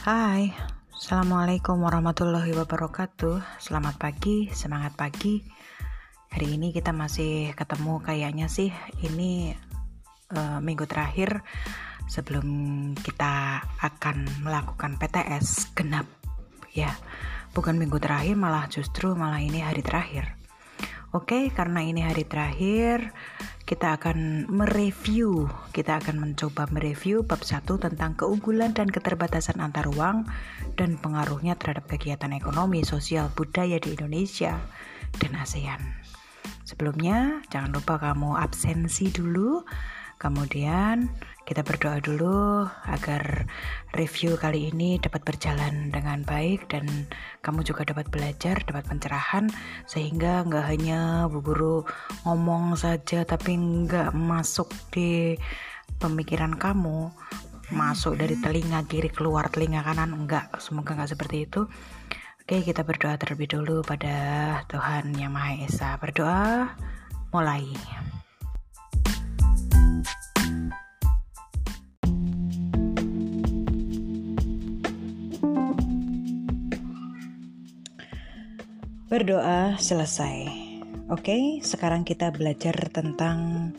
[0.00, 0.48] Hai,
[0.96, 3.60] Assalamualaikum warahmatullahi wabarakatuh.
[3.60, 5.44] Selamat pagi, semangat pagi.
[6.32, 8.72] Hari ini kita masih ketemu kayaknya sih.
[9.04, 9.52] Ini
[10.32, 11.44] uh, minggu terakhir
[12.08, 12.48] Sebelum
[12.96, 16.08] kita akan melakukan PTS genap.
[16.72, 16.96] Ya,
[17.52, 20.32] bukan minggu terakhir malah justru malah ini hari terakhir.
[21.12, 23.12] Oke, karena ini hari terakhir
[23.70, 30.26] kita akan mereview, kita akan mencoba mereview bab 1 tentang keunggulan dan keterbatasan antar ruang
[30.74, 34.58] dan pengaruhnya terhadap kegiatan ekonomi, sosial, budaya di Indonesia
[35.22, 35.78] dan ASEAN.
[36.66, 39.62] Sebelumnya, jangan lupa kamu absensi dulu
[40.20, 41.08] Kemudian
[41.48, 43.48] kita berdoa dulu agar
[43.96, 46.84] review kali ini dapat berjalan dengan baik dan
[47.40, 49.48] kamu juga dapat belajar, dapat pencerahan
[49.88, 51.88] sehingga nggak hanya bu guru
[52.28, 55.40] ngomong saja tapi nggak masuk di
[55.96, 57.08] pemikiran kamu,
[57.72, 61.64] masuk dari telinga kiri keluar telinga kanan enggak, semoga nggak seperti itu.
[62.44, 64.12] Oke, kita berdoa terlebih dulu pada
[64.68, 65.90] Tuhan Yang Maha Esa.
[65.96, 66.76] Berdoa
[67.32, 67.64] mulai.
[79.10, 80.46] Berdoa selesai.
[81.10, 83.74] Oke, sekarang kita belajar tentang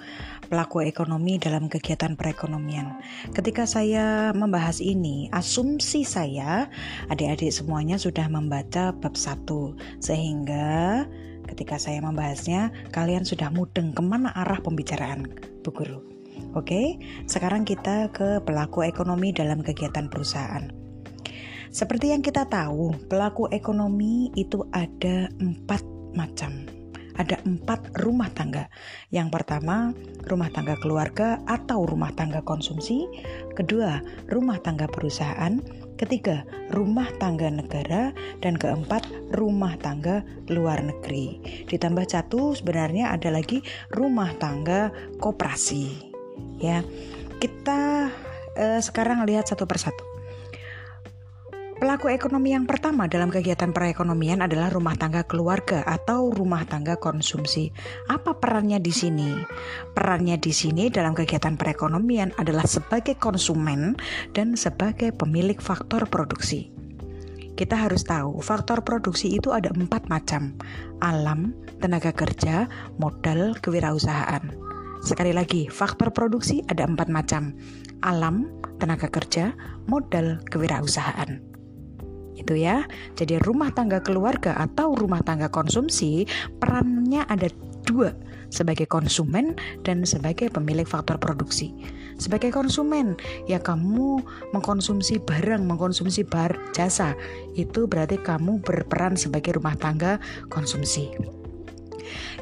[0.51, 2.99] pelaku ekonomi dalam kegiatan perekonomian.
[3.31, 6.67] Ketika saya membahas ini, asumsi saya
[7.07, 11.07] adik-adik semuanya sudah membaca bab 1 sehingga
[11.47, 15.31] ketika saya membahasnya kalian sudah mudeng ke mana arah pembicaraan
[15.63, 16.03] Bu Guru.
[16.59, 20.80] Oke, sekarang kita ke pelaku ekonomi dalam kegiatan perusahaan.
[21.71, 25.79] Seperti yang kita tahu, pelaku ekonomi itu ada empat
[26.11, 26.67] macam.
[27.15, 28.67] Ada empat rumah tangga.
[29.07, 29.95] Yang pertama,
[30.27, 33.07] rumah tangga keluarga atau rumah tangga konsumsi.
[33.55, 35.63] Kedua, rumah tangga perusahaan.
[35.95, 36.43] Ketiga,
[36.75, 38.11] rumah tangga negara.
[38.43, 41.39] Dan keempat, rumah tangga luar negeri.
[41.71, 43.63] Ditambah satu, sebenarnya ada lagi
[43.95, 44.91] rumah tangga
[45.23, 46.11] koperasi.
[46.59, 46.83] Ya,
[47.39, 48.11] kita
[48.59, 50.10] eh, sekarang lihat satu persatu.
[51.81, 57.73] Pelaku ekonomi yang pertama dalam kegiatan perekonomian adalah rumah tangga keluarga atau rumah tangga konsumsi.
[58.05, 59.41] Apa perannya di sini?
[59.89, 63.97] Perannya di sini dalam kegiatan perekonomian adalah sebagai konsumen
[64.29, 66.69] dan sebagai pemilik faktor produksi.
[67.57, 70.53] Kita harus tahu, faktor produksi itu ada empat macam:
[71.01, 72.69] alam, tenaga kerja,
[73.01, 74.53] modal, kewirausahaan.
[75.01, 77.57] Sekali lagi, faktor produksi ada empat macam:
[78.05, 79.57] alam, tenaga kerja,
[79.89, 81.50] modal, kewirausahaan
[82.41, 82.83] itu ya.
[83.15, 86.25] Jadi rumah tangga keluarga atau rumah tangga konsumsi
[86.57, 87.47] perannya ada
[87.85, 88.13] dua
[88.51, 89.55] sebagai konsumen
[89.87, 91.71] dan sebagai pemilik faktor produksi.
[92.21, 93.17] Sebagai konsumen,
[93.49, 94.21] ya kamu
[94.53, 97.17] mengkonsumsi barang, mengkonsumsi bar jasa.
[97.57, 100.21] Itu berarti kamu berperan sebagai rumah tangga
[100.53, 101.09] konsumsi.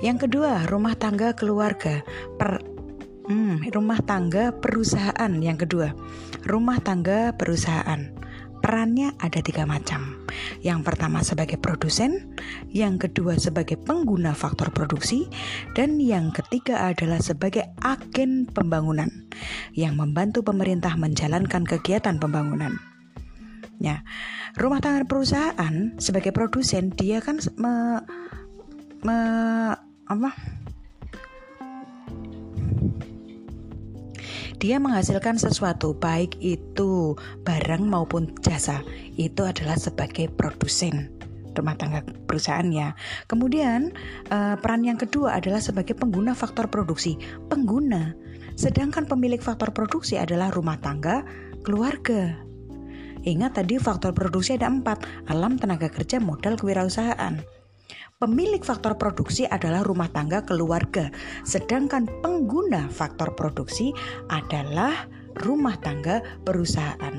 [0.03, 2.03] Yang kedua, rumah tangga keluarga.
[2.35, 2.59] Per,
[3.29, 5.95] hmm, rumah tangga perusahaan yang kedua.
[6.43, 8.11] Rumah tangga perusahaan.
[8.69, 10.29] Perannya ada tiga macam.
[10.61, 12.37] Yang pertama sebagai produsen,
[12.69, 15.25] yang kedua sebagai pengguna faktor produksi,
[15.73, 19.09] dan yang ketiga adalah sebagai agen pembangunan
[19.73, 22.77] yang membantu pemerintah menjalankan kegiatan pembangunan.
[23.81, 24.05] Ya,
[24.53, 28.05] rumah tangga perusahaan sebagai produsen dia kan me,
[29.01, 29.17] me
[30.05, 30.29] apa?
[34.59, 37.15] Dia menghasilkan sesuatu baik itu
[37.47, 38.83] barang maupun jasa
[39.15, 41.15] itu adalah sebagai produsen
[41.59, 42.95] rumah tangga perusahaannya.
[43.27, 43.91] Kemudian
[44.31, 47.19] uh, peran yang kedua adalah sebagai pengguna faktor produksi,
[47.51, 48.15] pengguna.
[48.55, 51.27] Sedangkan pemilik faktor produksi adalah rumah tangga
[51.67, 52.39] keluarga.
[53.27, 57.43] Ingat tadi faktor produksi ada empat, alam, tenaga kerja, modal, kewirausahaan.
[58.19, 61.07] Pemilik faktor produksi adalah rumah tangga keluarga,
[61.47, 63.95] sedangkan pengguna faktor produksi
[64.27, 65.07] adalah
[65.39, 67.15] rumah tangga perusahaan.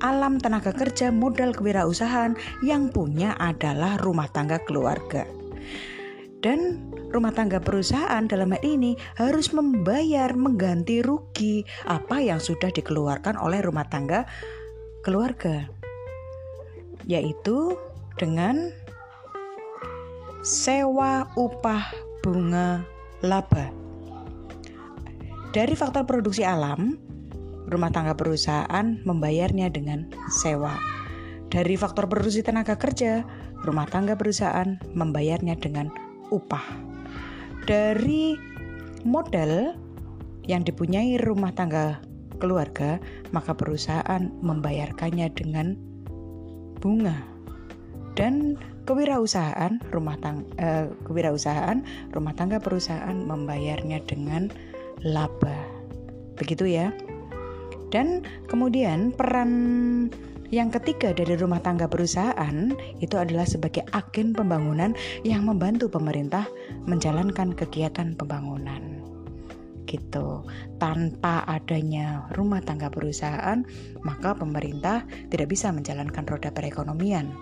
[0.00, 2.32] Alam tenaga kerja modal kewirausahaan
[2.64, 5.28] yang punya adalah rumah tangga keluarga.
[6.40, 13.36] Dan rumah tangga perusahaan dalam hal ini harus membayar mengganti rugi apa yang sudah dikeluarkan
[13.36, 14.24] oleh rumah tangga
[15.04, 15.68] keluarga.
[17.04, 17.76] Yaitu
[18.16, 18.72] dengan
[20.46, 21.90] sewa upah
[22.22, 22.86] bunga
[23.26, 23.74] laba.
[25.50, 26.94] Dari faktor produksi alam,
[27.66, 30.78] rumah tangga perusahaan membayarnya dengan sewa.
[31.48, 33.26] Dari faktor produksi tenaga kerja,
[33.66, 35.90] rumah tangga perusahaan membayarnya dengan
[36.30, 36.64] upah.
[37.66, 38.38] Dari
[39.02, 39.74] modal
[40.46, 41.98] yang dipunyai rumah tangga
[42.38, 43.02] keluarga,
[43.34, 45.74] maka perusahaan membayarkannya dengan
[46.78, 47.26] bunga.
[48.14, 48.54] Dan
[48.88, 51.84] kewirausahaan rumah tangga eh, kewirausahaan
[52.16, 54.48] rumah tangga perusahaan membayarnya dengan
[55.04, 55.60] laba.
[56.40, 56.88] Begitu ya.
[57.92, 59.52] Dan kemudian peran
[60.48, 62.72] yang ketiga dari rumah tangga perusahaan
[63.04, 66.48] itu adalah sebagai agen pembangunan yang membantu pemerintah
[66.88, 68.97] menjalankan kegiatan pembangunan.
[69.88, 70.44] Gitu.
[70.76, 73.64] Tanpa adanya rumah tangga perusahaan,
[74.04, 77.32] maka pemerintah tidak bisa menjalankan roda perekonomian.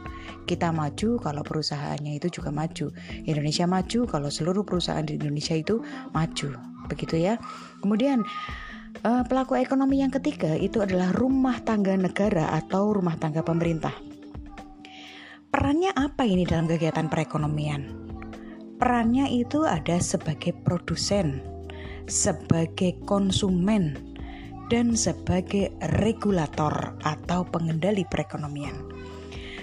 [0.47, 2.95] Kita maju kalau perusahaannya itu juga maju.
[3.27, 5.83] Indonesia maju kalau seluruh perusahaan di Indonesia itu
[6.15, 6.55] maju.
[6.87, 7.35] Begitu ya.
[7.83, 8.23] Kemudian
[9.05, 13.93] Uh, pelaku ekonomi yang ketiga itu adalah rumah tangga negara atau rumah tangga pemerintah.
[15.53, 17.93] Perannya apa ini dalam kegiatan perekonomian?
[18.81, 21.45] Perannya itu ada sebagai produsen,
[22.07, 23.95] sebagai konsumen,
[24.73, 28.75] dan sebagai regulator atau pengendali perekonomian.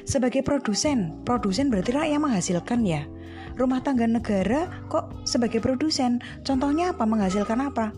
[0.04, 3.08] Sebagai produsen, produsen berarti yang menghasilkan ya.
[3.56, 6.20] Rumah tangga negara kok sebagai produsen?
[6.44, 7.06] Contohnya apa?
[7.06, 7.94] Menghasilkan apa?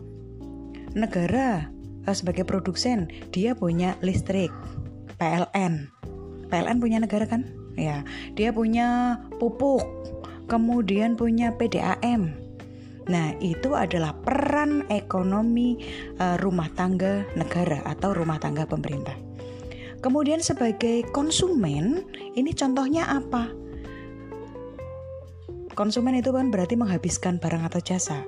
[0.95, 1.67] negara
[2.07, 4.49] uh, sebagai produsen dia punya listrik
[5.19, 5.91] PLN
[6.47, 7.43] PLN punya negara kan
[7.75, 8.01] ya
[8.33, 9.83] dia punya pupuk
[10.47, 12.31] kemudian punya PDAM
[13.05, 15.77] Nah, itu adalah peran ekonomi
[16.17, 19.13] uh, rumah tangga negara atau rumah tangga pemerintah.
[20.01, 22.05] Kemudian sebagai konsumen,
[22.37, 23.49] ini contohnya apa?
[25.73, 28.21] Konsumen itu kan berarti menghabiskan barang atau jasa.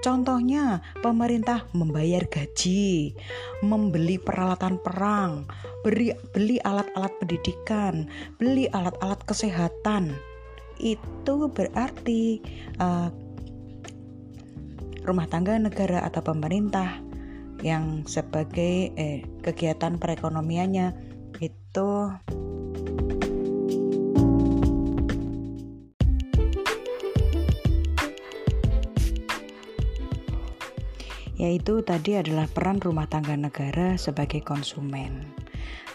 [0.00, 3.12] Contohnya, pemerintah membayar gaji,
[3.60, 5.44] membeli peralatan perang,
[5.84, 8.08] beri, beli alat-alat pendidikan,
[8.40, 10.16] beli alat-alat kesehatan.
[10.80, 12.40] Itu berarti
[12.80, 13.12] uh,
[15.04, 17.00] rumah tangga negara atau pemerintah
[17.60, 20.96] yang sebagai eh, kegiatan perekonomiannya
[21.40, 21.90] itu
[31.40, 35.39] yaitu tadi adalah peran rumah tangga negara sebagai konsumen.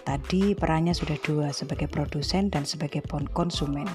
[0.05, 3.01] Tadi perannya sudah dua sebagai produsen dan sebagai
[3.33, 3.89] konsumen.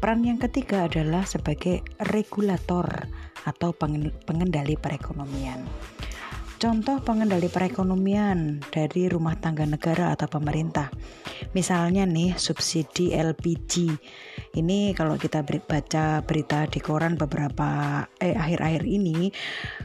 [0.00, 2.88] Peran yang ketiga adalah sebagai regulator
[3.44, 3.76] atau
[4.24, 5.60] pengendali perekonomian.
[6.60, 10.92] Contoh pengendali perekonomian dari rumah tangga negara atau pemerintah.
[11.56, 13.88] Misalnya nih subsidi LPG.
[14.60, 19.32] Ini kalau kita baca berita di koran beberapa eh akhir-akhir ini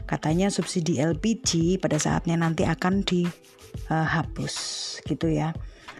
[0.04, 3.08] katanya subsidi LPG pada saatnya nanti akan
[3.76, 4.54] dihapus
[5.04, 5.52] gitu ya.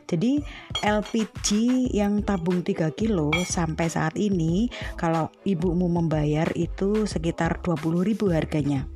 [0.06, 0.38] Jadi
[0.86, 1.48] LPG
[1.90, 8.86] yang tabung 3 kilo sampai saat ini kalau ibumu membayar itu sekitar 20.000 harganya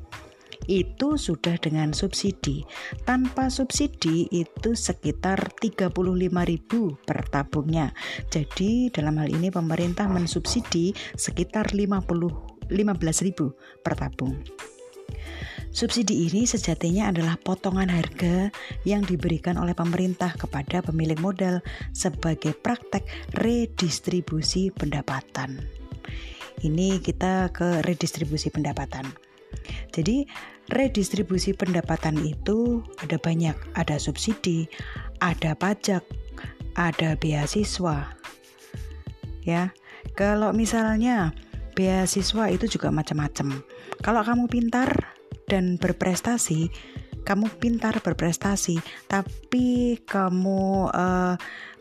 [0.71, 2.63] itu sudah dengan subsidi.
[3.03, 5.91] Tanpa subsidi itu sekitar 35.000
[7.03, 7.91] per tabungnya.
[8.31, 14.39] Jadi dalam hal ini pemerintah mensubsidi sekitar 50 15.000 per tabung.
[15.71, 18.51] Subsidi ini sejatinya adalah potongan harga
[18.83, 21.63] yang diberikan oleh pemerintah kepada pemilik modal
[21.95, 23.07] sebagai praktek
[23.39, 25.63] redistribusi pendapatan.
[26.67, 29.07] Ini kita ke redistribusi pendapatan.
[29.95, 30.27] Jadi
[30.75, 34.67] redistribusi pendapatan itu ada banyak, ada subsidi,
[35.23, 36.03] ada pajak,
[36.75, 38.11] ada beasiswa.
[39.47, 39.71] Ya.
[40.19, 41.31] Kalau misalnya
[41.79, 43.63] beasiswa itu juga macam-macam.
[44.01, 45.20] Kalau kamu pintar
[45.51, 46.71] dan berprestasi,
[47.27, 48.79] kamu pintar berprestasi,
[49.11, 51.35] tapi kamu uh,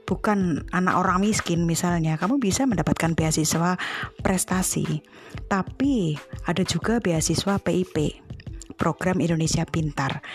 [0.10, 3.78] bukan anak orang miskin misalnya, kamu bisa mendapatkan beasiswa
[4.26, 5.06] prestasi.
[5.46, 6.18] Tapi
[6.50, 8.26] ada juga beasiswa PIP,
[8.74, 10.26] Program Indonesia Pintar.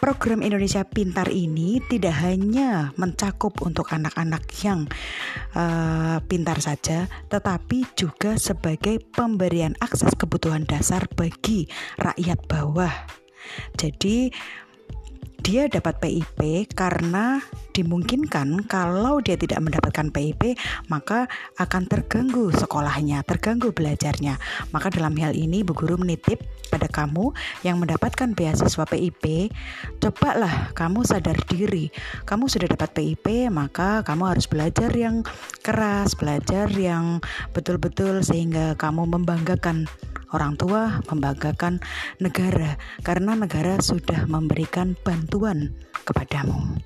[0.00, 4.88] Program Indonesia Pintar ini tidak hanya mencakup untuk anak-anak yang
[5.52, 11.68] uh, pintar saja, tetapi juga sebagai pemberian akses kebutuhan dasar bagi
[12.00, 12.90] rakyat bawah.
[13.76, 14.32] Jadi,
[15.40, 17.40] dia dapat PIP karena
[17.72, 20.54] dimungkinkan kalau dia tidak mendapatkan PIP
[20.92, 24.36] maka akan terganggu sekolahnya, terganggu belajarnya.
[24.70, 27.32] Maka dalam hal ini Bu Guru menitip pada kamu
[27.66, 29.50] yang mendapatkan beasiswa PIP,
[29.98, 31.90] cobalah kamu sadar diri.
[32.28, 35.26] Kamu sudah dapat PIP, maka kamu harus belajar yang
[35.64, 37.18] keras, belajar yang
[37.56, 39.90] betul-betul sehingga kamu membanggakan
[40.34, 41.82] orang tua membanggakan
[42.22, 45.74] negara karena negara sudah memberikan bantuan
[46.06, 46.78] kepadamu.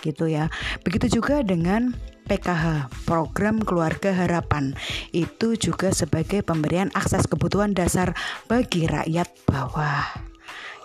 [0.00, 0.48] Gitu ya.
[0.80, 1.92] Begitu juga dengan
[2.30, 4.72] PKH, program keluarga harapan.
[5.10, 8.16] Itu juga sebagai pemberian akses kebutuhan dasar
[8.46, 10.06] bagi rakyat bawah.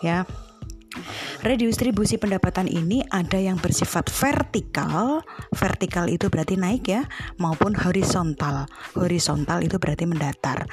[0.03, 0.27] Ya.
[1.45, 5.21] Redistribusi pendapatan ini ada yang bersifat vertikal,
[5.53, 7.05] vertikal itu berarti naik ya,
[7.37, 8.65] maupun horizontal.
[8.97, 10.65] Horizontal itu berarti mendatar.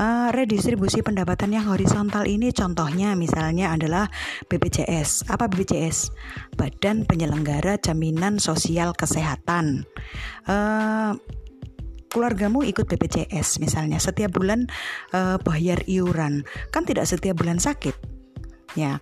[0.00, 4.10] Uh, redistribusi pendapatan yang horizontal ini contohnya misalnya adalah
[4.50, 5.30] BPJS.
[5.30, 6.10] Apa BPJS?
[6.58, 9.86] Badan Penyelenggara Jaminan Sosial Kesehatan.
[10.48, 11.14] Uh,
[12.10, 14.64] keluargamu ikut BPJS misalnya setiap bulan
[15.12, 18.15] uh, bayar iuran kan tidak setiap bulan sakit
[18.76, 19.00] ya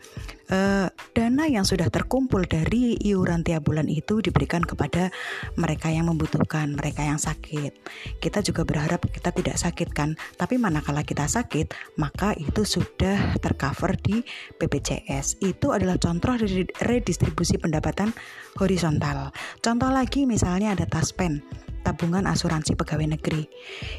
[0.49, 5.11] eh, dana yang sudah terkumpul dari iuran tiap bulan itu diberikan kepada
[5.59, 7.75] mereka yang membutuhkan, mereka yang sakit.
[8.23, 13.99] Kita juga berharap kita tidak sakit kan, tapi manakala kita sakit, maka itu sudah tercover
[13.99, 14.23] di
[14.62, 15.43] BPJS.
[15.43, 18.14] Itu adalah contoh dari redistribusi pendapatan
[18.61, 19.35] horizontal.
[19.59, 21.43] Contoh lagi misalnya ada taspen
[21.85, 23.45] tabungan asuransi pegawai negeri.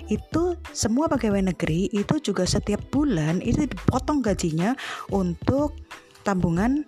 [0.09, 4.73] Itu semua pegawai negeri itu juga setiap bulan itu dipotong gajinya
[5.13, 5.77] untuk
[6.25, 6.83] tabungan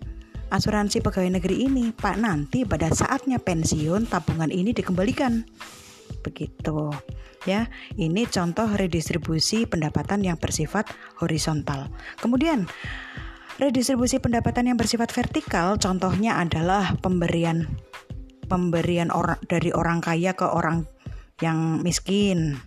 [0.50, 1.94] asuransi pegawai negeri ini.
[1.94, 5.46] Pak nanti pada saatnya pensiun tabungan ini dikembalikan.
[6.25, 6.92] Begitu.
[7.46, 10.89] Ya, ini contoh redistribusi pendapatan yang bersifat
[11.22, 11.88] horizontal.
[12.20, 12.68] Kemudian
[13.56, 17.70] redistribusi pendapatan yang bersifat vertikal contohnya adalah pemberian
[18.48, 20.88] pemberian orang dari orang kaya ke orang
[21.44, 22.58] yang miskin.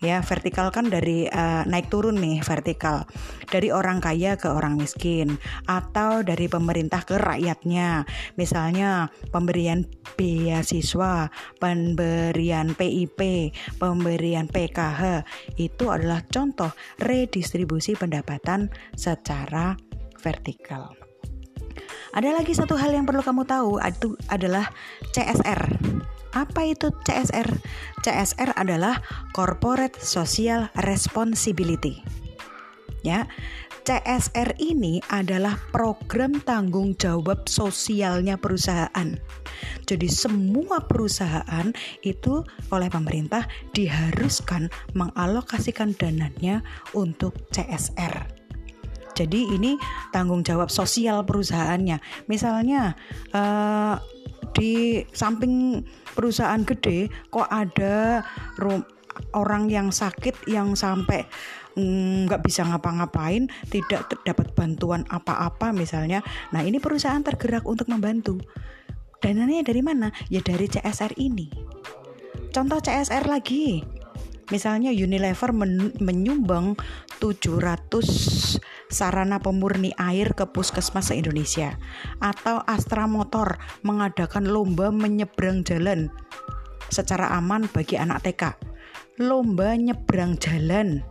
[0.00, 3.04] Ya vertikal kan dari uh, naik turun nih vertikal.
[3.52, 5.36] Dari orang kaya ke orang miskin
[5.68, 8.08] atau dari pemerintah ke rakyatnya.
[8.40, 9.84] Misalnya pemberian
[10.16, 11.28] beasiswa
[11.60, 15.28] pemberian PIP pemberian PKH
[15.60, 19.76] itu adalah contoh redistribusi pendapatan secara
[20.16, 20.99] vertikal
[22.10, 24.70] ada lagi satu hal yang perlu kamu tahu, itu adalah
[25.14, 25.62] CSR.
[26.34, 27.46] Apa itu CSR?
[28.02, 29.02] CSR adalah
[29.34, 32.02] Corporate Social Responsibility.
[33.02, 33.26] Ya.
[33.80, 39.16] CSR ini adalah program tanggung jawab sosialnya perusahaan.
[39.88, 41.72] Jadi semua perusahaan
[42.04, 46.62] itu oleh pemerintah diharuskan mengalokasikan dananya
[46.94, 48.39] untuk CSR.
[49.14, 49.76] Jadi ini
[50.14, 51.98] tanggung jawab sosial perusahaannya.
[52.30, 52.94] Misalnya
[53.34, 54.00] uh,
[54.54, 58.24] di samping perusahaan gede kok ada
[59.34, 61.26] orang yang sakit yang sampai
[61.76, 66.24] mm, nggak mm, bisa ngapa-ngapain, tidak dapat bantuan apa-apa misalnya.
[66.50, 68.40] Nah ini perusahaan tergerak untuk membantu.
[69.20, 70.08] Dananya dari mana?
[70.32, 71.52] Ya dari CSR ini.
[72.50, 73.99] Contoh CSR lagi.
[74.50, 76.74] Misalnya Unilever men menyumbang
[77.22, 78.58] 700
[78.90, 81.78] sarana pemurni air ke puskesmas se-Indonesia
[82.18, 86.10] atau Astra Motor mengadakan lomba menyeberang jalan
[86.90, 88.58] secara aman bagi anak TK.
[89.22, 91.06] Lomba nyebrang jalan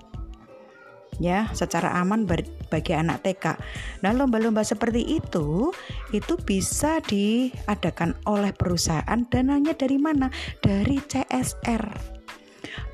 [1.19, 2.27] ya secara aman
[2.71, 3.45] bagi anak TK.
[4.03, 5.71] Nah, lomba-lomba seperti itu
[6.11, 10.31] itu bisa diadakan oleh perusahaan dananya dari mana?
[10.63, 12.18] Dari CSR.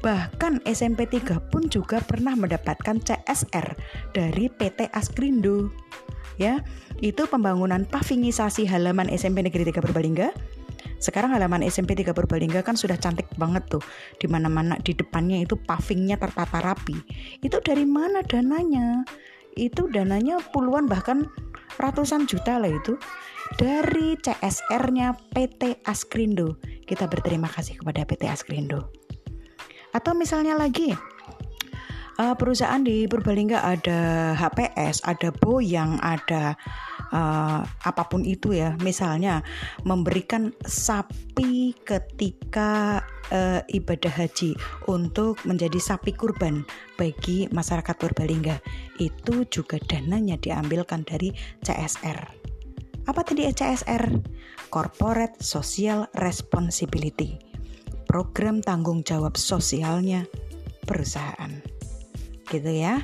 [0.02, 3.68] Bahkan SMP 3 pun juga pernah mendapatkan CSR
[4.14, 5.74] dari PT Askrindo.
[6.36, 6.60] Ya,
[7.00, 10.36] itu pembangunan pavingisasi halaman SMP Negeri 3 Purbalingga.
[11.00, 13.84] Sekarang halaman SMP 3 Purbalingga kan sudah cantik banget tuh.
[14.20, 16.96] Di mana-mana di depannya itu pavingnya tertata rapi.
[17.40, 19.08] Itu dari mana dananya?
[19.56, 21.32] Itu dananya puluhan bahkan
[21.80, 23.00] ratusan juta lah itu
[23.56, 26.60] dari CSR-nya PT Askrindo.
[26.84, 29.05] Kita berterima kasih kepada PT Askrindo.
[29.96, 30.92] Atau misalnya lagi
[32.20, 36.56] uh, perusahaan di Purbalingga ada HPS, ada Boyang, ada
[37.12, 38.76] uh, apa pun itu ya.
[38.82, 39.44] Misalnya
[39.84, 44.56] memberikan sapi ketika uh, ibadah haji
[44.92, 46.64] untuk menjadi sapi kurban
[47.00, 48.60] bagi masyarakat Purbalingga.
[49.00, 51.32] Itu juga dananya diambilkan dari
[51.64, 52.20] CSR.
[53.06, 54.34] Apa tadi CSR?
[54.74, 57.55] Corporate Social Responsibility
[58.16, 60.24] program tanggung jawab sosialnya
[60.88, 61.52] perusahaan.
[62.48, 63.04] Gitu ya.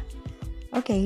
[0.72, 0.88] Oke.
[0.88, 1.06] Okay.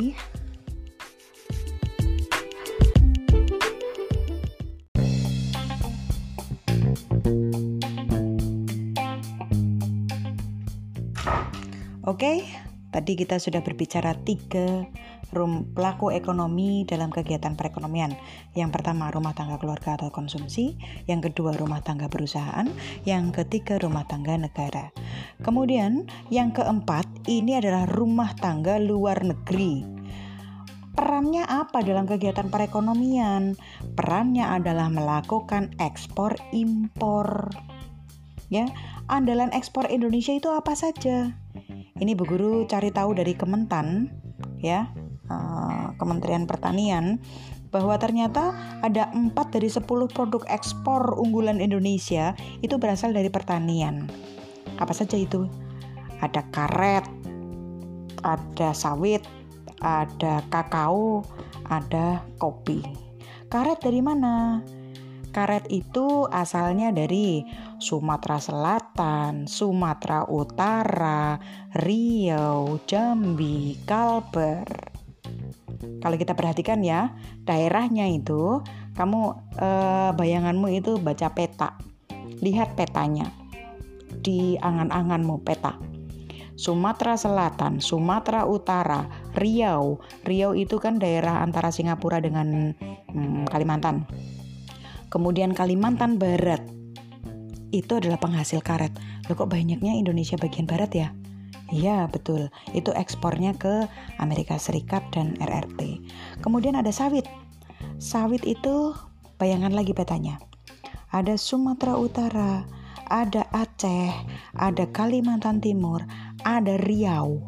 [12.06, 12.38] Oke, okay,
[12.96, 14.88] tadi kita sudah berbicara tiga
[15.36, 18.16] rum pelaku ekonomi dalam kegiatan perekonomian.
[18.56, 22.64] Yang pertama rumah tangga keluarga atau konsumsi, yang kedua rumah tangga perusahaan,
[23.04, 24.96] yang ketiga rumah tangga negara.
[25.44, 29.84] Kemudian yang keempat ini adalah rumah tangga luar negeri.
[30.96, 33.60] Perannya apa dalam kegiatan perekonomian?
[34.00, 37.52] Perannya adalah melakukan ekspor impor.
[38.48, 38.72] Ya,
[39.12, 41.36] andalan ekspor Indonesia itu apa saja?
[41.96, 44.12] Ini Bu Guru cari tahu dari Kementan,
[44.60, 44.92] ya.
[45.32, 47.24] Eh, Kementerian Pertanian
[47.72, 48.52] bahwa ternyata
[48.84, 54.12] ada 4 dari 10 produk ekspor unggulan Indonesia itu berasal dari pertanian.
[54.76, 55.48] Apa saja itu?
[56.20, 57.08] Ada karet,
[58.28, 59.24] ada sawit,
[59.80, 61.24] ada kakao,
[61.72, 62.84] ada kopi.
[63.48, 64.60] Karet dari mana?
[65.36, 67.44] Karet itu asalnya dari
[67.76, 71.36] Sumatera Selatan, Sumatera Utara,
[71.76, 74.64] Riau, Jambi, Kalbar.
[76.00, 77.12] Kalau kita perhatikan ya,
[77.44, 78.64] daerahnya itu
[78.96, 81.76] kamu eh, bayanganmu itu baca peta.
[82.40, 83.28] Lihat petanya.
[84.24, 85.76] Di angan-anganmu peta.
[86.56, 89.04] Sumatera Selatan, Sumatera Utara,
[89.36, 90.00] Riau.
[90.24, 92.72] Riau itu kan daerah antara Singapura dengan
[93.12, 94.08] hmm, Kalimantan.
[95.16, 96.60] Kemudian Kalimantan Barat
[97.72, 98.92] itu adalah penghasil karet.
[99.32, 101.08] Loh kok banyaknya Indonesia bagian barat ya?
[101.72, 103.88] Iya betul, itu ekspornya ke
[104.20, 106.04] Amerika Serikat dan RRT.
[106.44, 107.24] Kemudian ada sawit.
[107.96, 108.92] Sawit itu
[109.40, 110.36] bayangan lagi petanya.
[111.16, 112.68] Ada Sumatera Utara,
[113.08, 114.12] ada Aceh,
[114.52, 116.04] ada Kalimantan Timur,
[116.44, 117.40] ada Riau.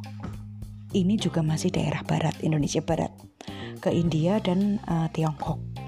[0.95, 3.12] Ini juga masih daerah barat, Indonesia Barat.
[3.83, 5.87] Ke India dan uh, Tiongkok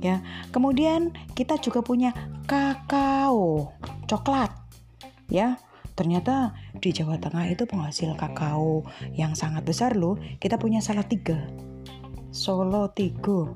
[0.00, 0.24] ya.
[0.50, 2.10] Kemudian kita juga punya
[2.48, 3.70] kakao,
[4.08, 4.50] coklat.
[5.30, 5.60] Ya.
[6.00, 10.16] Ternyata di Jawa Tengah itu penghasil kakao yang sangat besar loh.
[10.40, 11.36] Kita punya salah tiga.
[12.32, 13.52] Solo Tigo.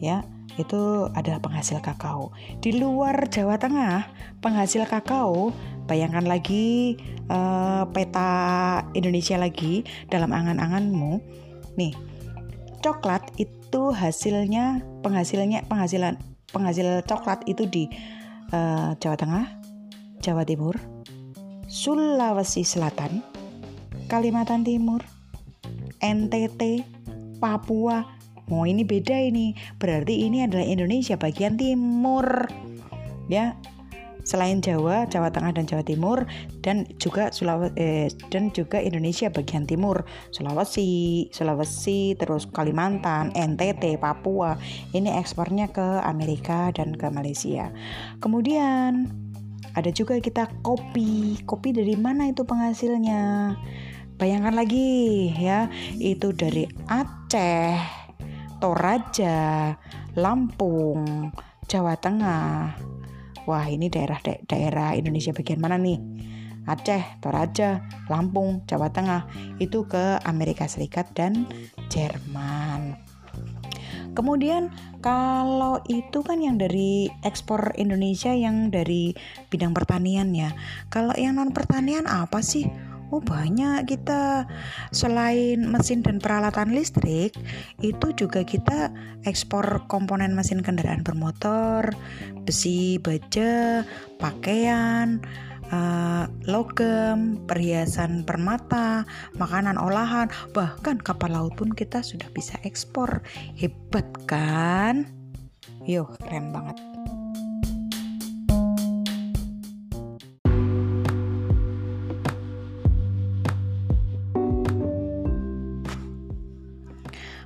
[0.00, 0.24] Ya,
[0.56, 2.32] itu adalah penghasil kakao.
[2.64, 4.08] Di luar Jawa Tengah,
[4.40, 5.52] penghasil kakao,
[5.84, 6.96] bayangkan lagi
[7.28, 11.20] uh, peta Indonesia lagi dalam angan-anganmu.
[11.76, 11.92] Nih,
[12.80, 13.59] coklat itu
[13.94, 16.18] hasilnya penghasilnya penghasilan
[16.50, 17.86] penghasil coklat itu di
[18.50, 19.46] uh, Jawa Tengah,
[20.18, 20.74] Jawa Timur,
[21.70, 23.22] Sulawesi Selatan,
[24.10, 25.02] Kalimantan Timur,
[26.02, 26.82] NTT,
[27.38, 28.18] Papua.
[28.50, 32.50] Oh ini beda ini, berarti ini adalah Indonesia bagian timur,
[33.30, 33.54] ya
[34.24, 36.24] selain Jawa, Jawa Tengah dan Jawa Timur
[36.60, 44.56] dan juga Sulawesi eh, dan juga Indonesia bagian timur, Sulawesi, Sulawesi, terus Kalimantan, NTT, Papua.
[44.92, 47.72] Ini ekspornya ke Amerika dan ke Malaysia.
[48.20, 49.08] Kemudian
[49.74, 51.38] ada juga kita kopi.
[51.46, 53.54] Kopi dari mana itu penghasilnya?
[54.20, 57.72] Bayangkan lagi ya, itu dari Aceh,
[58.60, 59.72] Toraja,
[60.12, 61.32] Lampung,
[61.64, 62.76] Jawa Tengah,
[63.50, 65.98] Wah ini daerah daerah Indonesia bagian mana nih?
[66.70, 69.26] Aceh, Toraja, Lampung, Jawa Tengah
[69.58, 71.50] itu ke Amerika Serikat dan
[71.90, 72.94] Jerman.
[74.14, 74.70] Kemudian
[75.02, 79.18] kalau itu kan yang dari ekspor Indonesia yang dari
[79.50, 80.54] bidang pertanian ya.
[80.86, 82.70] Kalau yang non pertanian apa sih?
[83.10, 84.46] Oh banyak kita
[84.94, 87.34] selain mesin dan peralatan listrik
[87.82, 88.94] itu juga kita
[89.26, 91.90] ekspor komponen mesin kendaraan bermotor,
[92.46, 93.82] besi, baja,
[94.22, 95.18] pakaian,
[95.74, 99.02] uh, logam, perhiasan permata,
[99.38, 103.26] makanan olahan, bahkan kapal laut pun kita sudah bisa ekspor.
[103.58, 105.10] Hebat kan?
[105.82, 106.89] Yo, keren banget.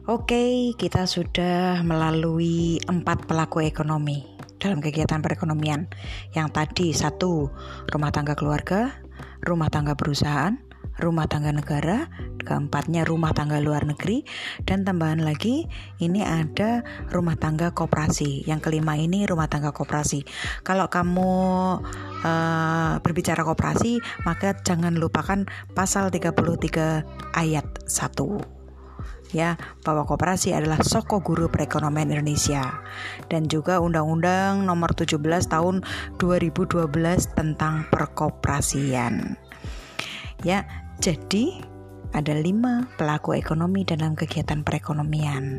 [0.05, 4.21] Oke, kita sudah melalui empat pelaku ekonomi
[4.61, 5.89] dalam kegiatan perekonomian.
[6.37, 7.49] Yang tadi satu,
[7.89, 9.01] rumah tangga keluarga,
[9.49, 10.61] rumah tangga perusahaan,
[11.01, 12.13] rumah tangga negara,
[12.45, 14.29] keempatnya rumah tangga luar negeri,
[14.69, 15.73] dan tambahan lagi
[16.05, 18.45] ini ada rumah tangga koperasi.
[18.45, 20.29] Yang kelima ini rumah tangga koperasi.
[20.69, 21.33] Kalau kamu
[22.21, 28.54] uh, berbicara koperasi, maka jangan lupakan pasal 33 ayat 1
[29.35, 32.79] ya bahwa koperasi adalah soko guru perekonomian Indonesia
[33.27, 35.19] dan juga Undang-Undang Nomor 17
[35.51, 35.83] Tahun
[36.23, 36.87] 2012
[37.35, 39.35] tentang perkoperasian.
[40.47, 40.63] Ya,
[41.03, 41.59] jadi
[42.15, 45.59] ada lima pelaku ekonomi dalam kegiatan perekonomian.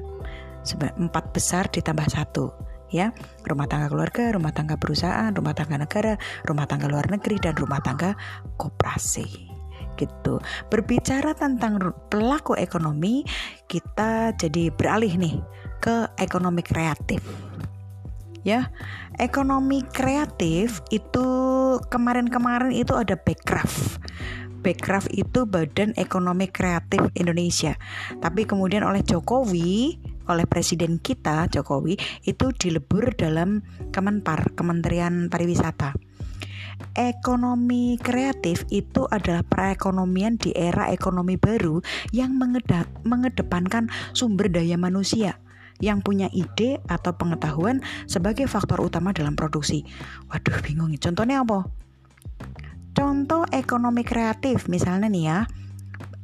[0.97, 2.49] Empat besar ditambah satu
[2.89, 3.11] ya
[3.45, 6.15] rumah tangga keluarga, rumah tangga perusahaan, rumah tangga negara,
[6.47, 8.17] rumah tangga luar negeri dan rumah tangga
[8.57, 9.54] koperasi
[9.95, 10.39] gitu.
[10.69, 11.79] Berbicara tentang
[12.11, 13.23] pelaku ekonomi,
[13.67, 15.35] kita jadi beralih nih
[15.81, 17.21] ke ekonomi kreatif.
[18.45, 18.69] Ya,
[19.17, 21.25] ekonomi kreatif itu
[21.89, 23.97] kemarin-kemarin itu ada Backcraft.
[24.61, 27.77] Backcraft itu Badan Ekonomi Kreatif Indonesia.
[28.17, 33.61] Tapi kemudian oleh Jokowi, oleh presiden kita Jokowi itu dilebur dalam
[33.93, 35.93] Kemenpar, Kementerian Pariwisata
[36.95, 41.83] Ekonomi kreatif itu adalah perekonomian di era ekonomi baru
[42.15, 42.39] yang
[43.03, 45.35] mengedepankan sumber daya manusia
[45.83, 49.83] yang punya ide atau pengetahuan sebagai faktor utama dalam produksi.
[50.31, 50.95] Waduh, bingung.
[50.95, 51.67] Contohnya apa?
[52.95, 55.39] Contoh ekonomi kreatif, misalnya nih ya,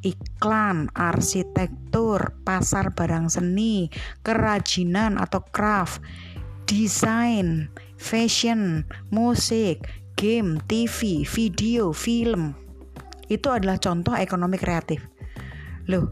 [0.07, 3.91] iklan, arsitektur, pasar barang seni,
[4.23, 5.99] kerajinan atau craft,
[6.63, 7.67] desain,
[7.99, 9.83] fashion, musik,
[10.17, 12.55] game, TV, video, film.
[13.31, 15.03] Itu adalah contoh ekonomi kreatif.
[15.87, 16.11] Loh,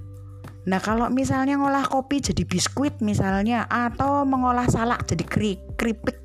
[0.68, 5.24] nah kalau misalnya ngolah kopi jadi biskuit misalnya atau mengolah salak jadi
[5.76, 6.18] keripik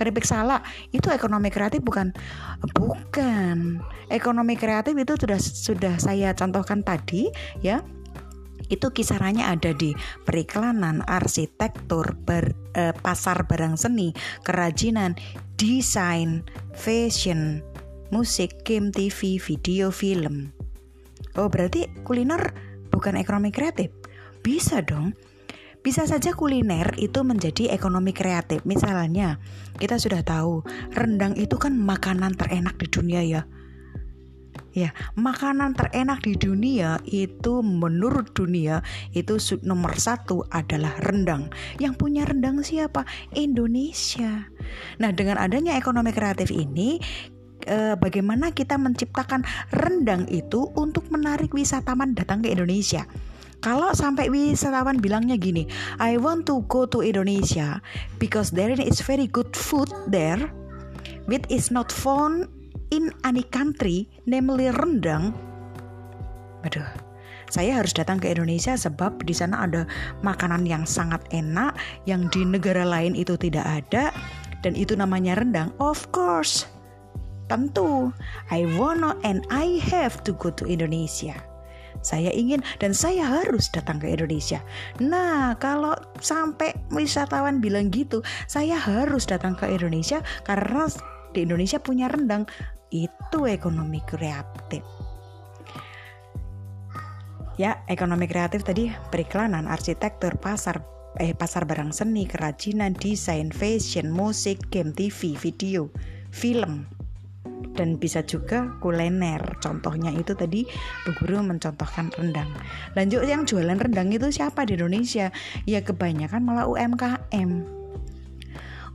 [0.00, 0.64] keripik salak
[0.96, 2.16] itu ekonomi kreatif bukan
[2.72, 7.28] bukan ekonomi kreatif itu sudah sudah saya contohkan tadi
[7.60, 7.84] ya
[8.70, 9.92] itu kisarannya ada di
[10.24, 14.14] periklanan, arsitektur, ber, eh, pasar barang seni,
[14.46, 15.18] kerajinan,
[15.58, 17.60] desain, fashion,
[18.14, 20.54] musik, game, TV, video, film.
[21.34, 22.54] Oh, berarti kuliner
[22.90, 23.90] bukan ekonomi kreatif?
[24.40, 25.14] Bisa dong.
[25.80, 28.68] Bisa saja kuliner itu menjadi ekonomi kreatif.
[28.68, 29.40] Misalnya,
[29.80, 30.60] kita sudah tahu
[30.92, 33.42] rendang itu kan makanan terenak di dunia ya.
[34.70, 39.34] Ya, makanan terenak di dunia itu menurut dunia itu
[39.66, 41.50] nomor satu adalah rendang.
[41.82, 43.02] Yang punya rendang siapa?
[43.34, 44.46] Indonesia.
[45.02, 47.02] Nah, dengan adanya ekonomi kreatif ini,
[47.66, 49.42] eh, bagaimana kita menciptakan
[49.74, 53.10] rendang itu untuk menarik wisatawan datang ke Indonesia?
[53.60, 55.68] Kalau sampai wisatawan bilangnya gini,
[56.00, 57.84] I want to go to Indonesia
[58.16, 60.40] because there is very good food there,
[61.28, 62.48] which is not found
[62.90, 65.34] in any country, namely rendang.
[66.66, 66.86] Aduh,
[67.50, 69.82] saya harus datang ke Indonesia sebab di sana ada
[70.22, 71.74] makanan yang sangat enak
[72.06, 74.14] yang di negara lain itu tidak ada
[74.62, 75.74] dan itu namanya rendang.
[75.82, 76.70] Of course.
[77.50, 78.14] Tentu,
[78.54, 81.34] I wanna and I have to go to Indonesia.
[82.00, 84.62] Saya ingin dan saya harus datang ke Indonesia.
[85.02, 90.86] Nah, kalau sampai wisatawan bilang gitu, saya harus datang ke Indonesia karena
[91.34, 92.46] di Indonesia punya rendang.
[92.90, 94.82] Itu ekonomi kreatif.
[97.54, 100.82] Ya, ekonomi kreatif tadi periklanan, arsitektur, pasar,
[101.20, 105.92] eh pasar barang seni, kerajinan, desain, fashion, musik, game, TV, video,
[106.32, 106.88] film,
[107.76, 109.40] dan bisa juga kuliner.
[109.60, 110.64] Contohnya itu tadi
[111.04, 112.48] Bu Guru mencontohkan rendang.
[112.96, 115.28] Lanjut yang jualan rendang itu siapa di Indonesia?
[115.68, 117.50] Ya kebanyakan malah UMKM.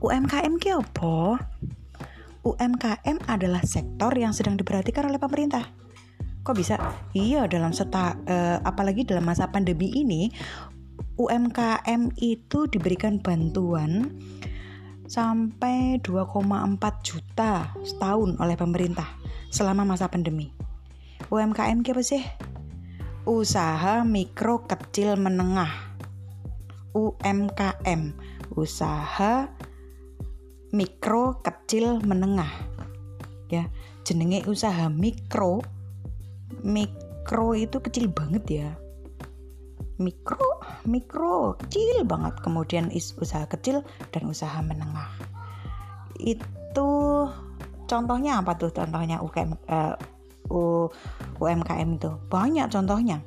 [0.01, 1.39] UMKM ki apa?
[2.45, 5.65] UMKM adalah sektor yang sedang diperhatikan oleh pemerintah.
[6.45, 6.77] Kok bisa?
[7.17, 10.29] Iya, dalam seta, uh, apalagi dalam masa pandemi ini,
[11.17, 14.13] UMKM itu diberikan bantuan
[15.09, 19.09] sampai 2,4 juta setahun oleh pemerintah
[19.49, 20.53] selama masa pandemi.
[21.33, 22.21] UMKM apa sih?
[23.25, 25.97] Usaha mikro kecil menengah.
[26.93, 28.13] UMKM,
[28.53, 29.49] usaha
[30.75, 32.51] mikro kecil menengah.
[33.47, 33.71] Ya,
[34.03, 35.63] jenenge usaha mikro.
[36.59, 38.69] Mikro itu kecil banget ya.
[39.95, 42.35] Mikro mikro kecil banget.
[42.43, 45.07] Kemudian usaha kecil dan usaha menengah.
[46.19, 46.89] Itu
[47.87, 48.75] contohnya apa tuh?
[48.75, 49.95] Contohnya UKM, uh,
[50.51, 50.87] eh,
[51.39, 52.11] UMKM itu.
[52.27, 53.23] Banyak contohnya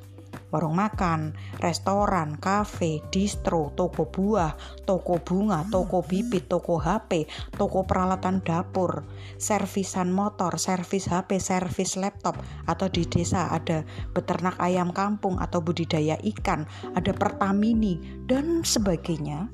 [0.49, 4.57] warung makan, restoran, kafe, distro, toko buah,
[4.89, 9.05] toko bunga, toko bibit, toko HP, toko peralatan dapur,
[9.37, 13.85] servisan motor, servis HP, servis laptop, atau di desa ada
[14.17, 16.65] beternak ayam kampung atau budidaya ikan,
[16.97, 19.49] ada pertamini dan sebagainya.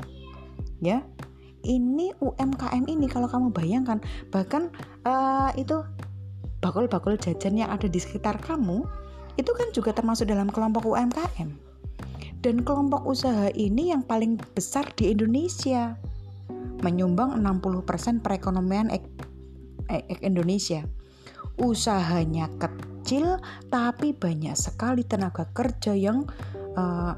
[0.83, 1.01] Ya,
[1.65, 4.69] ini UMKM ini kalau kamu bayangkan bahkan
[5.09, 5.81] uh, itu
[6.61, 8.85] bakul-bakul jajan yang ada di sekitar kamu
[9.37, 11.51] itu kan juga termasuk dalam kelompok UMKM.
[12.45, 15.97] Dan kelompok usaha ini yang paling besar di Indonesia.
[16.85, 19.05] Menyumbang 60% perekonomian ek,
[19.89, 20.85] ek Indonesia.
[21.57, 26.29] Usahanya kecil tapi banyak sekali tenaga kerja yang
[26.77, 27.17] uh,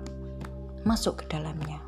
[0.86, 1.85] masuk ke dalamnya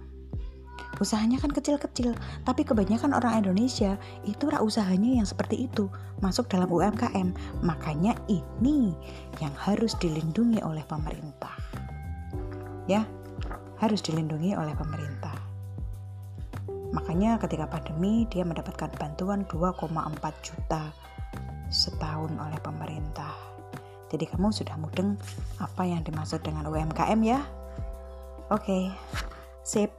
[0.98, 5.86] usahanya kan kecil-kecil tapi kebanyakan orang Indonesia itu usahanya yang seperti itu
[6.18, 8.94] masuk dalam UMKM makanya ini
[9.38, 11.54] yang harus dilindungi oleh pemerintah.
[12.90, 13.06] Ya
[13.78, 15.34] harus dilindungi oleh pemerintah.
[16.90, 19.86] Makanya ketika pandemi dia mendapatkan bantuan 2,4
[20.42, 20.90] juta
[21.68, 23.36] setahun oleh pemerintah.
[24.08, 25.20] Jadi kamu sudah mudeng
[25.60, 27.44] apa yang dimaksud dengan UMKM ya?
[28.48, 28.84] Oke okay.
[29.60, 29.92] sip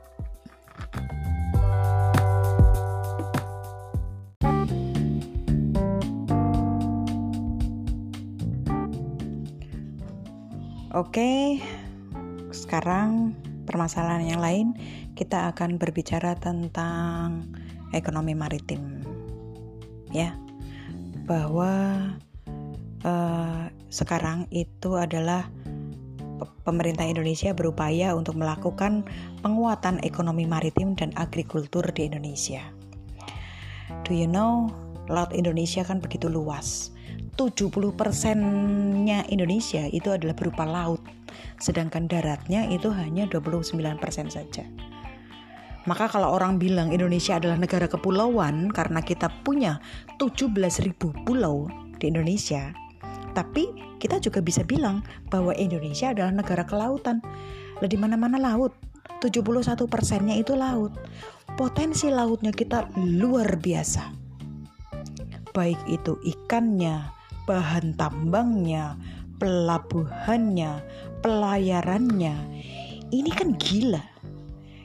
[10.99, 11.63] Oke,
[12.51, 13.31] sekarang
[13.63, 14.67] permasalahan yang lain,
[15.15, 17.47] kita akan berbicara tentang
[17.95, 18.99] ekonomi maritim.
[20.12, 20.35] Ya,
[21.23, 22.03] bahwa
[23.07, 25.47] uh, sekarang itu adalah
[26.67, 29.07] pemerintah Indonesia berupaya untuk melakukan
[29.39, 32.59] penguatan ekonomi maritim dan agrikultur di Indonesia.
[34.03, 34.67] Do you know,
[35.07, 36.91] laut Indonesia kan begitu luas.
[37.39, 40.99] 70 persennya Indonesia itu adalah berupa laut,
[41.56, 44.67] sedangkan daratnya itu hanya 29 persen saja.
[45.88, 49.80] Maka kalau orang bilang Indonesia adalah negara kepulauan karena kita punya
[50.19, 52.75] 17.000 pulau di Indonesia,
[53.32, 53.71] tapi
[54.04, 54.99] kita juga bisa bilang
[55.32, 57.23] bahwa Indonesia adalah negara kelautan.
[57.80, 58.75] Lah di mana-mana laut.
[59.19, 60.95] 71 persennya itu laut.
[61.60, 64.15] Potensi lautnya kita luar biasa.
[65.52, 67.18] Baik itu ikannya,
[67.49, 68.93] bahan tambangnya,
[69.41, 70.85] pelabuhannya,
[71.25, 72.38] pelayarannya.
[73.09, 74.05] Ini kan gila.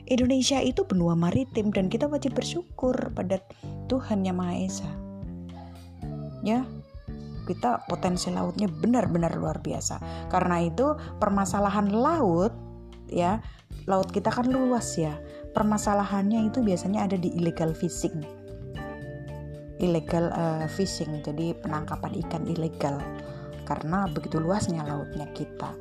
[0.09, 3.37] Indonesia itu benua maritim dan kita wajib bersyukur pada
[3.85, 4.91] Tuhan Yang Maha Esa.
[6.41, 6.65] Ya,
[7.45, 10.01] kita potensi lautnya benar-benar luar biasa.
[10.33, 12.53] Karena itu permasalahan laut
[13.09, 13.41] ya,
[13.85, 15.13] laut kita kan luas ya.
[15.53, 18.44] Permasalahannya itu biasanya ada di illegal fishing.
[19.83, 22.99] Illegal uh, fishing, jadi penangkapan ikan ilegal.
[23.65, 25.73] Karena begitu luasnya lautnya kita.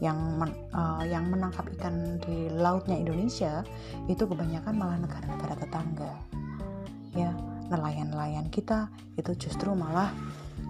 [0.00, 3.64] Yang men, uh, yang menangkap ikan di lautnya Indonesia
[4.08, 6.12] itu kebanyakan malah negara-negara tetangga.
[7.16, 7.34] Ya
[7.70, 10.10] nelayan-nelayan kita itu justru malah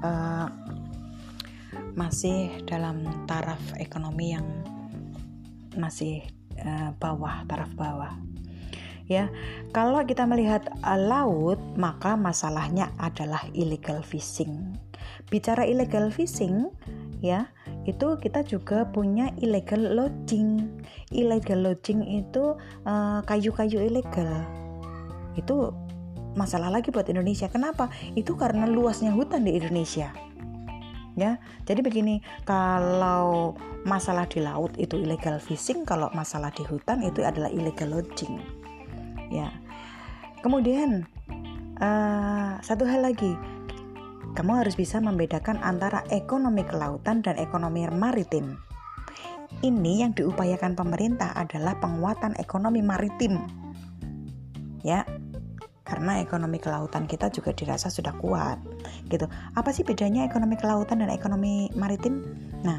[0.04, 0.48] uh,
[1.96, 4.46] masih dalam taraf ekonomi yang
[5.74, 6.22] masih
[6.60, 8.14] uh, bawah taraf bawah
[9.10, 9.26] ya
[9.74, 14.78] kalau kita melihat uh, laut maka masalahnya adalah illegal fishing
[15.26, 16.70] bicara illegal fishing
[17.18, 17.50] ya
[17.88, 20.68] itu kita juga punya illegal lodging.
[21.08, 24.30] Illegal lodging itu eh, kayu-kayu uh, ilegal.
[25.32, 25.72] Itu
[26.36, 27.48] masalah lagi buat Indonesia.
[27.48, 27.88] Kenapa?
[28.12, 30.12] Itu karena luasnya hutan di Indonesia.
[31.18, 37.20] Ya, jadi begini, kalau masalah di laut itu illegal fishing, kalau masalah di hutan itu
[37.26, 38.59] adalah illegal lodging.
[39.30, 39.54] Ya.
[40.42, 41.06] Kemudian
[41.78, 43.38] uh, satu hal lagi,
[44.34, 48.58] kamu harus bisa membedakan antara ekonomi kelautan dan ekonomi maritim.
[49.60, 53.42] Ini yang diupayakan pemerintah adalah penguatan ekonomi maritim.
[54.80, 55.04] Ya,
[55.90, 58.62] karena ekonomi kelautan kita juga dirasa sudah kuat
[59.10, 59.26] gitu.
[59.58, 62.22] Apa sih bedanya ekonomi kelautan dan ekonomi maritim?
[62.62, 62.78] Nah,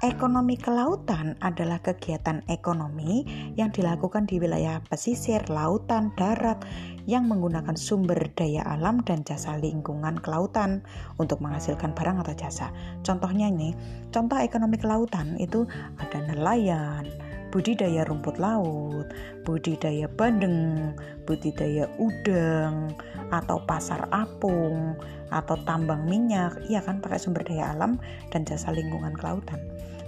[0.00, 3.20] Ekonomi kelautan adalah kegiatan ekonomi
[3.52, 6.56] yang dilakukan di wilayah pesisir, lautan, darat
[7.04, 10.80] yang menggunakan sumber daya alam dan jasa lingkungan kelautan
[11.20, 12.72] untuk menghasilkan barang atau jasa.
[13.04, 13.76] Contohnya ini,
[14.08, 15.68] contoh ekonomi kelautan itu
[16.00, 17.04] ada nelayan,
[17.52, 19.04] budidaya rumput laut,
[19.44, 20.96] budidaya bandeng,
[21.28, 22.88] budidaya udang,
[23.36, 24.96] atau pasar apung,
[25.28, 28.00] atau tambang minyak, iya kan pakai sumber daya alam
[28.32, 29.60] dan jasa lingkungan kelautan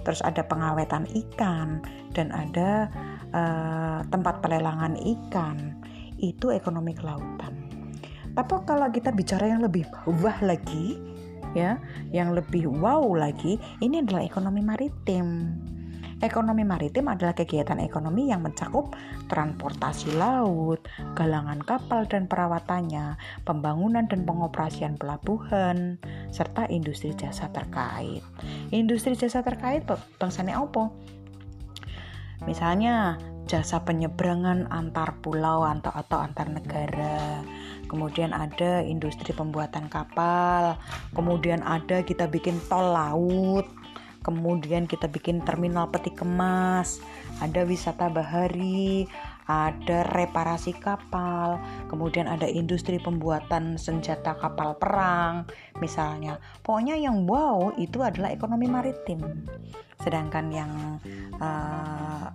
[0.03, 2.87] terus ada pengawetan ikan dan ada
[3.33, 5.79] uh, tempat pelelangan ikan
[6.19, 7.55] itu ekonomi kelautan.
[8.33, 10.97] Tapi kalau kita bicara yang lebih bawah lagi
[11.53, 11.77] ya,
[12.09, 15.53] yang lebih wow lagi, ini adalah ekonomi maritim.
[16.23, 18.95] Ekonomi maritim adalah kegiatan ekonomi yang mencakup
[19.27, 20.79] transportasi laut,
[21.19, 25.99] galangan kapal dan perawatannya, pembangunan dan pengoperasian pelabuhan,
[26.31, 28.23] serta industri jasa terkait.
[28.71, 29.83] Industri jasa terkait
[30.15, 30.95] bangsanya apa?
[32.47, 37.43] Misalnya jasa penyeberangan antar pulau atau atau antar negara.
[37.91, 40.79] Kemudian ada industri pembuatan kapal,
[41.11, 43.67] kemudian ada kita bikin tol laut,
[44.23, 47.03] kemudian kita bikin terminal peti kemas,
[47.43, 49.05] ada wisata bahari,
[49.43, 51.59] ada reparasi kapal,
[51.91, 55.43] kemudian ada industri pembuatan senjata kapal perang,
[55.83, 56.39] misalnya.
[56.63, 59.19] Pokoknya yang wow itu adalah ekonomi maritim.
[59.99, 60.71] Sedangkan yang
[61.39, 62.31] uh,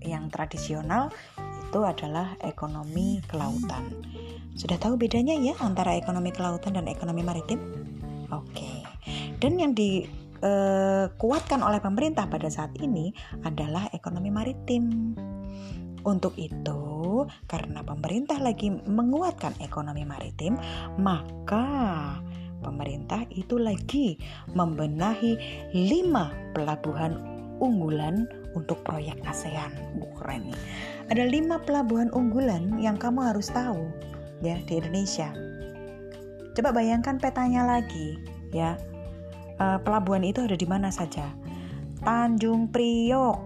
[0.00, 3.92] yang tradisional itu adalah ekonomi kelautan.
[4.56, 7.60] Sudah tahu bedanya ya antara ekonomi kelautan dan ekonomi maritim?
[8.32, 8.80] Oke.
[9.36, 10.08] Dan yang di
[10.46, 13.10] eh, kuatkan oleh pemerintah pada saat ini
[13.42, 15.12] adalah ekonomi maritim.
[16.06, 20.54] Untuk itu, karena pemerintah lagi menguatkan ekonomi maritim,
[21.02, 21.66] maka
[22.62, 24.14] pemerintah itu lagi
[24.54, 25.34] membenahi
[25.74, 27.18] lima pelabuhan
[27.58, 29.74] unggulan untuk proyek ASEAN.
[30.26, 30.58] Keren nih.
[31.14, 33.78] Ada lima pelabuhan unggulan yang kamu harus tahu
[34.42, 35.30] ya di Indonesia.
[36.58, 38.18] Coba bayangkan petanya lagi
[38.50, 38.74] ya
[39.60, 41.32] uh, pelabuhan itu ada di mana saja?
[42.02, 43.38] Tanjung Priok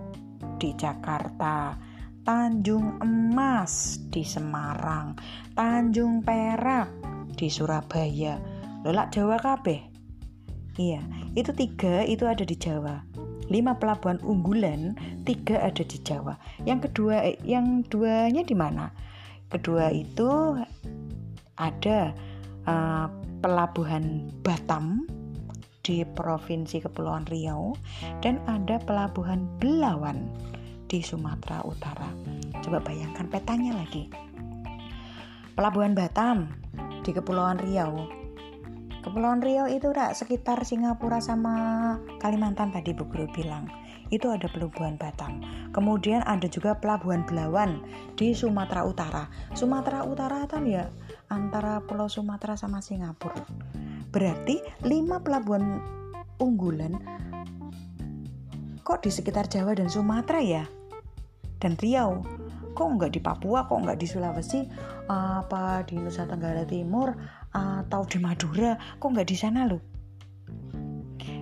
[0.61, 1.75] di Jakarta,
[2.20, 5.16] Tanjung Emas di Semarang,
[5.57, 6.92] Tanjung Perak
[7.35, 8.37] di Surabaya.
[8.81, 9.81] Lolak Jawa kabeh.
[10.81, 11.05] Iya,
[11.37, 13.05] itu tiga itu ada di Jawa.
[13.51, 14.94] Lima pelabuhan unggulan,
[15.27, 16.38] tiga ada di Jawa.
[16.64, 18.88] Yang kedua, eh, yang duanya di mana?
[19.51, 20.57] Kedua itu
[21.59, 22.14] ada
[22.64, 23.07] uh,
[23.42, 25.05] pelabuhan Batam
[25.90, 27.74] di Provinsi Kepulauan Riau
[28.22, 30.31] dan ada pelabuhan Belawan
[30.87, 32.07] di Sumatera Utara.
[32.62, 34.07] Coba bayangkan petanya lagi.
[35.59, 36.46] Pelabuhan Batam
[37.03, 38.07] di Kepulauan Riau
[39.03, 43.66] Kepulauan Riau itu udah sekitar Singapura sama Kalimantan tadi Bu Guru bilang.
[44.14, 45.42] Itu ada pelabuhan Batam.
[45.74, 47.83] Kemudian ada juga pelabuhan Belawan
[48.14, 49.24] di Sumatera Utara.
[49.57, 50.87] Sumatera Utara kan ya
[51.33, 53.40] antara Pulau Sumatera sama Singapura.
[54.11, 55.79] Berarti lima pelabuhan
[56.42, 56.99] unggulan
[58.83, 60.64] kok di sekitar Jawa dan Sumatera ya?
[61.62, 62.27] Dan Riau
[62.75, 64.66] kok nggak di Papua, kok nggak di Sulawesi,
[65.07, 67.14] apa di Nusa Tenggara Timur,
[67.55, 69.83] atau di Madura kok nggak di sana loh?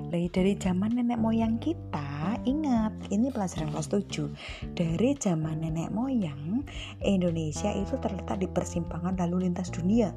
[0.09, 6.65] Dari, dari zaman nenek moyang kita ingat ini pelajaran kelas 7 dari zaman nenek moyang
[7.05, 10.09] Indonesia itu terletak di persimpangan lalu lintas dunia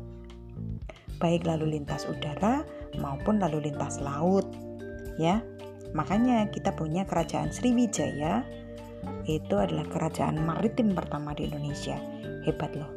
[1.22, 2.66] baik lalu lintas udara
[2.98, 4.44] maupun lalu lintas laut
[5.22, 5.40] ya.
[5.92, 8.42] Makanya kita punya kerajaan Sriwijaya
[9.28, 12.00] itu adalah kerajaan maritim pertama di Indonesia.
[12.48, 12.90] Hebat loh.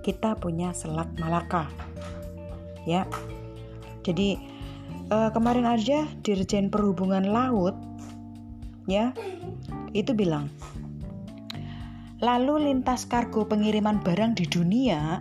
[0.00, 1.68] Kita punya Selat Malaka
[2.88, 3.04] ya.
[4.06, 4.38] Jadi
[5.10, 7.74] uh, kemarin aja Dirjen Perhubungan Laut
[8.86, 9.10] ya
[9.90, 10.46] itu bilang
[12.22, 15.20] lalu lintas kargo pengiriman barang di dunia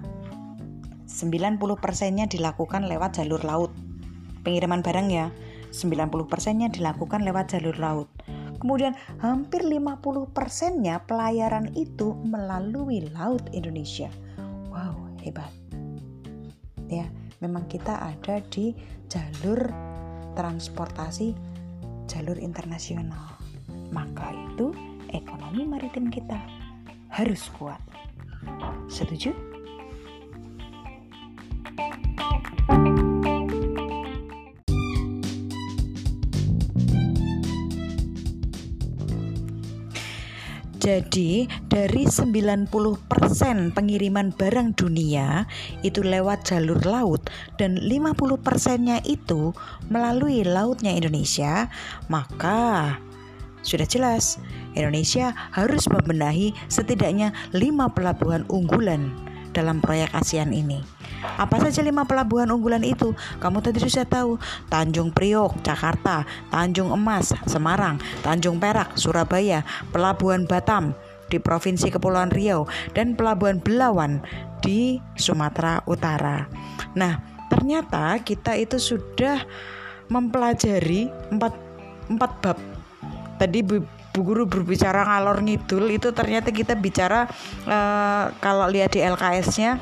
[1.15, 3.71] 90 persennya dilakukan lewat jalur laut
[4.43, 5.31] pengiriman barang ya
[5.71, 8.11] 90 persennya dilakukan lewat jalur laut
[8.59, 10.03] kemudian hampir 50
[10.35, 14.11] persennya pelayaran itu melalui laut Indonesia
[14.67, 15.49] wow hebat
[16.91, 17.07] ya
[17.39, 18.75] memang kita ada di
[19.07, 19.71] jalur
[20.35, 21.55] transportasi
[22.05, 23.37] jalur internasional.
[23.89, 24.73] Maka itu
[25.13, 26.37] ekonomi maritim kita
[27.09, 27.81] harus kuat.
[28.91, 29.54] Setuju?
[40.85, 42.69] Jadi dari 90%
[43.73, 45.49] pengiriman barang dunia
[45.81, 47.25] itu lewat jalur laut
[47.57, 49.49] dan 50%-nya itu
[49.89, 51.73] melalui lautnya Indonesia,
[52.05, 53.01] maka
[53.65, 54.37] sudah jelas
[54.77, 57.65] Indonesia harus membenahi setidaknya 5
[57.97, 59.09] pelabuhan unggulan
[59.57, 60.94] dalam proyek ASEAN ini.
[61.35, 63.11] Apa saja lima pelabuhan unggulan itu?
[63.41, 64.37] Kamu tadi sudah tahu.
[64.69, 70.93] Tanjung Priok, Jakarta, Tanjung Emas, Semarang, Tanjung Perak, Surabaya, Pelabuhan Batam
[71.27, 74.21] di Provinsi Kepulauan Riau dan Pelabuhan Belawan
[74.61, 76.45] di Sumatera Utara.
[76.93, 79.41] Nah, ternyata kita itu sudah
[80.09, 81.53] mempelajari empat,
[82.09, 82.57] empat bab.
[83.35, 83.83] Tadi Bu,
[84.15, 87.27] Bu Guru berbicara ngalor ngidul itu ternyata kita bicara
[87.67, 89.75] uh, kalau lihat di LKS-nya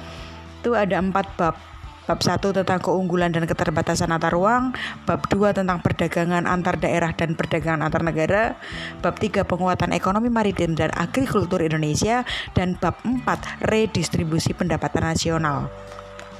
[0.64, 1.60] itu ada empat bab.
[2.04, 4.76] Bab 1 tentang keunggulan dan keterbatasan antar ruang,
[5.08, 8.60] bab 2 tentang perdagangan antar daerah dan perdagangan antar negara,
[9.00, 15.72] bab 3 penguatan ekonomi maritim dan agrikultur Indonesia, dan bab 4 redistribusi pendapatan nasional.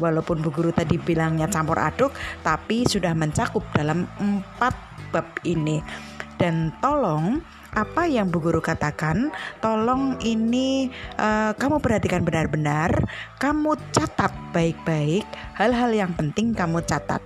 [0.04, 2.12] Walaupun Bu Guru tadi bilangnya campur aduk,
[2.44, 4.76] tapi sudah mencakup dalam empat
[5.16, 5.80] bab ini.
[6.36, 7.40] Dan tolong
[7.74, 12.94] apa yang Bu Guru katakan, tolong ini uh, kamu perhatikan benar-benar,
[13.42, 15.26] kamu catat baik-baik
[15.58, 17.20] hal-hal yang penting kamu catat.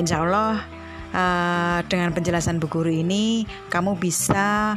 [0.00, 0.64] Insya Allah
[1.12, 4.76] uh, dengan penjelasan Bu Guru ini kamu bisa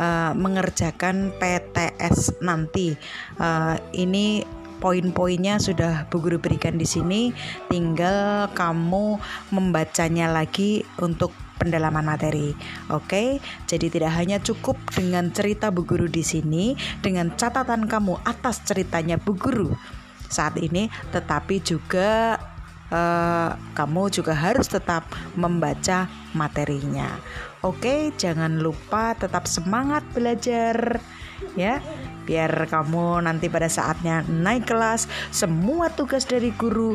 [0.00, 2.96] uh, mengerjakan PTS nanti.
[3.36, 4.44] Uh, ini
[4.80, 7.36] poin-poinnya sudah Bu Guru berikan di sini,
[7.68, 9.20] tinggal kamu
[9.52, 12.56] membacanya lagi untuk pendalaman materi.
[12.88, 16.72] Oke, jadi tidak hanya cukup dengan cerita Bu Guru di sini,
[17.04, 19.76] dengan catatan kamu atas ceritanya Bu Guru
[20.32, 22.40] saat ini, tetapi juga
[22.88, 25.04] uh, kamu juga harus tetap
[25.36, 27.20] membaca materinya.
[27.60, 30.96] Oke, jangan lupa tetap semangat belajar
[31.58, 31.80] ya
[32.28, 36.94] biar kamu nanti pada saatnya naik kelas semua tugas dari guru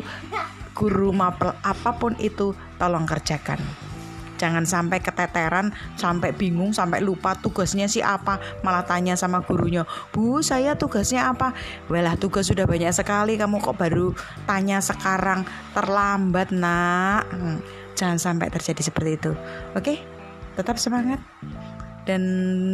[0.72, 3.58] guru mapel apa pun itu tolong kerjakan
[4.36, 8.38] jangan sampai keteteran sampai bingung sampai lupa tugasnya si apa.
[8.60, 9.82] Malah tanya sama gurunya
[10.12, 11.56] bu saya tugasnya apa?
[11.88, 13.34] Welah tugas sudah banyak sekali.
[13.40, 14.12] Kamu kok baru
[14.44, 15.42] tanya sekarang?
[15.72, 17.26] Terlambat nak.
[17.32, 17.58] Hmm,
[17.98, 19.32] jangan sampai terjadi seperti itu.
[19.74, 19.98] Oke?
[20.54, 21.18] Tetap semangat.
[22.06, 22.22] Dan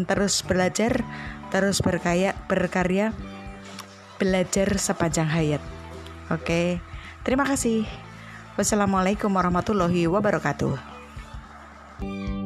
[0.04, 1.00] terus belajar
[1.48, 3.16] terus berkaya berkarya
[4.20, 5.62] belajar sepanjang hayat.
[6.30, 6.78] Oke?
[7.22, 7.86] Terima kasih.
[8.52, 10.91] Wassalamualaikum warahmatullahi wabarakatuh
[12.02, 12.41] Thank you.